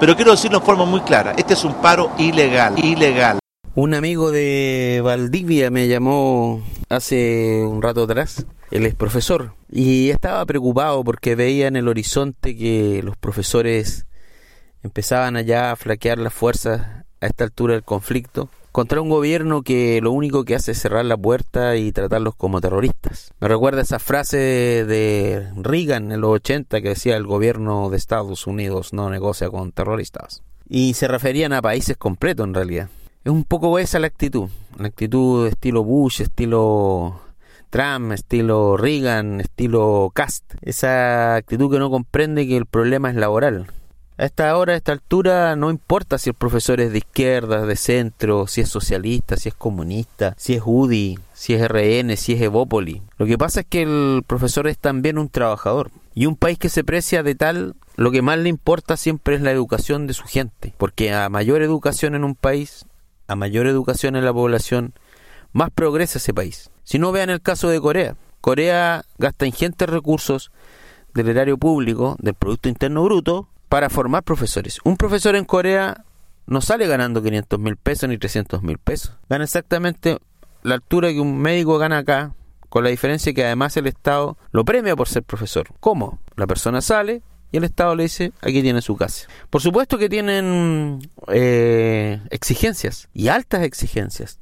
[0.00, 3.38] Pero quiero decirlo en forma muy clara, este es un paro ilegal, ilegal.
[3.74, 10.46] Un amigo de Valdivia me llamó hace un rato atrás, él es profesor, y estaba
[10.46, 14.06] preocupado porque veía en el horizonte que los profesores
[14.82, 20.00] empezaban allá a flaquear las fuerzas a esta altura del conflicto contra un gobierno que
[20.02, 23.32] lo único que hace es cerrar la puerta y tratarlos como terroristas.
[23.40, 28.46] Me recuerda esa frase de Reagan en los 80 que decía el gobierno de Estados
[28.46, 30.42] Unidos no negocia con terroristas.
[30.68, 32.88] Y se referían a países completos en realidad.
[33.24, 37.20] Es un poco esa la actitud, la actitud estilo Bush, estilo
[37.68, 40.54] Trump, estilo Reagan, estilo Cast.
[40.62, 43.66] Esa actitud que no comprende que el problema es laboral,
[44.26, 48.46] esta hora, a esta altura, no importa si el profesor es de izquierda, de centro,
[48.46, 53.02] si es socialista, si es comunista, si es UDI, si es RN, si es Evópoli.
[53.16, 55.90] Lo que pasa es que el profesor es también un trabajador.
[56.14, 59.40] Y un país que se precia de tal, lo que más le importa siempre es
[59.40, 60.74] la educación de su gente.
[60.76, 62.84] Porque a mayor educación en un país,
[63.26, 64.92] a mayor educación en la población,
[65.52, 66.70] más progresa ese país.
[66.84, 68.16] Si no vean el caso de Corea.
[68.40, 70.50] Corea gasta ingentes recursos
[71.14, 74.80] del erario público, del Producto Interno Bruto, para formar profesores.
[74.82, 76.04] Un profesor en Corea
[76.46, 79.16] no sale ganando 500 mil pesos ni 300 mil pesos.
[79.30, 80.18] Gana exactamente
[80.64, 82.34] la altura que un médico gana acá,
[82.68, 85.68] con la diferencia que además el Estado lo premia por ser profesor.
[85.78, 86.18] ¿Cómo?
[86.34, 89.28] La persona sale y el Estado le dice, aquí tiene su casa.
[89.50, 94.40] Por supuesto que tienen eh, exigencias y altas exigencias,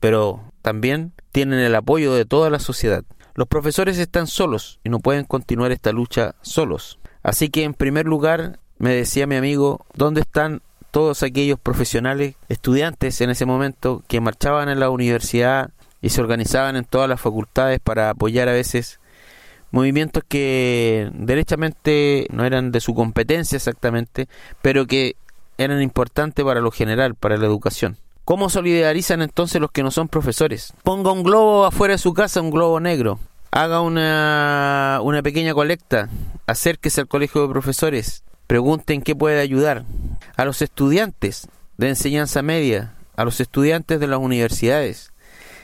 [0.00, 3.04] pero también tienen el apoyo de toda la sociedad.
[3.34, 6.98] Los profesores están solos y no pueden continuar esta lucha solos.
[7.24, 13.20] Así que en primer lugar me decía mi amigo, ¿dónde están todos aquellos profesionales, estudiantes
[13.20, 17.80] en ese momento que marchaban en la universidad y se organizaban en todas las facultades
[17.80, 19.00] para apoyar a veces
[19.72, 24.28] movimientos que derechamente no eran de su competencia exactamente,
[24.62, 25.16] pero que
[25.58, 27.96] eran importantes para lo general, para la educación.
[28.24, 30.74] ¿Cómo solidarizan entonces los que no son profesores?
[30.84, 33.18] Ponga un globo afuera de su casa, un globo negro
[33.54, 36.08] haga una, una pequeña colecta,
[36.46, 39.84] acérquese al colegio de profesores, pregunten qué puede ayudar.
[40.36, 45.12] A los estudiantes de enseñanza media, a los estudiantes de las universidades,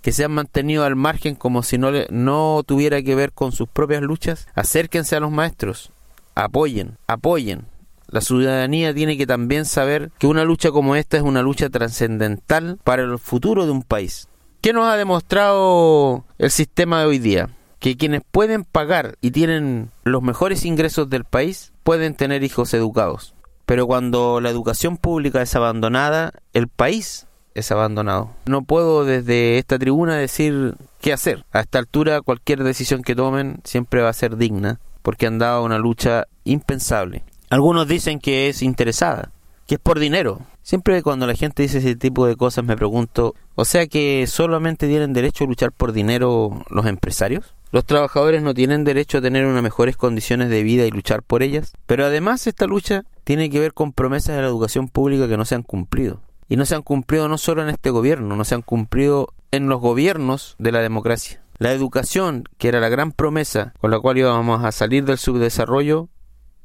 [0.00, 3.68] que se han mantenido al margen como si no, no tuviera que ver con sus
[3.68, 5.92] propias luchas, acérquense a los maestros,
[6.34, 7.66] apoyen, apoyen.
[8.08, 12.78] La ciudadanía tiene que también saber que una lucha como esta es una lucha trascendental
[12.84, 14.28] para el futuro de un país.
[14.60, 17.48] ¿Qué nos ha demostrado el sistema de hoy día?
[17.82, 23.34] Que quienes pueden pagar y tienen los mejores ingresos del país pueden tener hijos educados.
[23.66, 27.26] Pero cuando la educación pública es abandonada, el país
[27.56, 28.30] es abandonado.
[28.46, 31.44] No puedo desde esta tribuna decir qué hacer.
[31.50, 35.64] A esta altura cualquier decisión que tomen siempre va a ser digna, porque han dado
[35.64, 37.24] una lucha impensable.
[37.50, 39.32] Algunos dicen que es interesada,
[39.66, 40.38] que es por dinero.
[40.62, 44.86] Siempre cuando la gente dice ese tipo de cosas me pregunto, o sea que solamente
[44.86, 47.56] tienen derecho a luchar por dinero los empresarios?
[47.72, 51.42] Los trabajadores no tienen derecho a tener unas mejores condiciones de vida y luchar por
[51.42, 55.38] ellas, pero además esta lucha tiene que ver con promesas de la educación pública que
[55.38, 56.20] no se han cumplido.
[56.50, 59.70] Y no se han cumplido no solo en este gobierno, no se han cumplido en
[59.70, 61.40] los gobiernos de la democracia.
[61.56, 66.10] La educación, que era la gran promesa con la cual íbamos a salir del subdesarrollo,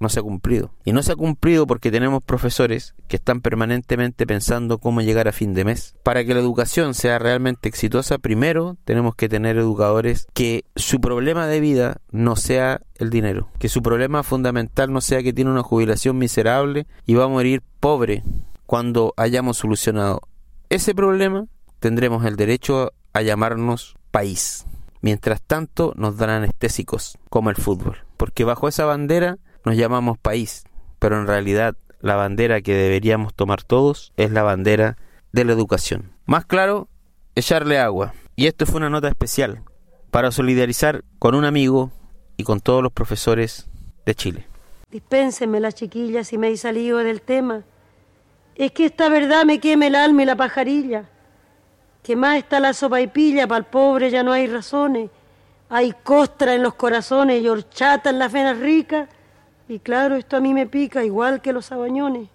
[0.00, 0.72] no se ha cumplido.
[0.84, 5.32] Y no se ha cumplido porque tenemos profesores que están permanentemente pensando cómo llegar a
[5.32, 5.94] fin de mes.
[6.02, 11.46] Para que la educación sea realmente exitosa, primero tenemos que tener educadores que su problema
[11.46, 15.62] de vida no sea el dinero, que su problema fundamental no sea que tiene una
[15.62, 18.24] jubilación miserable y va a morir pobre
[18.66, 20.22] cuando hayamos solucionado
[20.70, 21.46] ese problema,
[21.80, 24.64] tendremos el derecho a llamarnos país.
[25.00, 28.04] Mientras tanto, nos dan anestésicos, como el fútbol.
[28.16, 30.64] Porque bajo esa bandera nos llamamos país,
[30.98, 34.96] pero en realidad la bandera que deberíamos tomar todos es la bandera
[35.32, 36.12] de la educación.
[36.26, 36.88] Más claro,
[37.34, 38.14] echarle agua.
[38.36, 39.62] Y esto fue una nota especial
[40.10, 41.90] para solidarizar con un amigo
[42.36, 43.68] y con todos los profesores
[44.06, 44.46] de Chile.
[44.90, 47.62] Dispénsenme las chiquillas si me he salido del tema.
[48.56, 51.04] Es que esta verdad me queme el alma y la pajarilla.
[52.02, 55.10] Que más está la sopa y pilla, para el pobre ya no hay razones.
[55.68, 59.08] Hay costra en los corazones y horchata en las venas ricas
[59.70, 62.28] y claro, esto a mí me pica igual que los sabañones.